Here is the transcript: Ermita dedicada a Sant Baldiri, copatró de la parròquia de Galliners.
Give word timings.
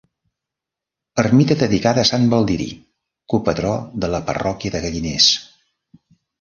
Ermita 1.23 1.57
dedicada 1.59 2.01
a 2.05 2.09
Sant 2.11 2.25
Baldiri, 2.33 2.67
copatró 3.35 3.77
de 4.07 4.13
la 4.17 4.25
parròquia 4.33 4.75
de 4.79 4.85
Galliners. 4.89 5.33